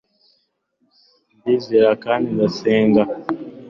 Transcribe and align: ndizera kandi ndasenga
ndizera 1.37 1.91
kandi 2.03 2.27
ndasenga 2.35 3.01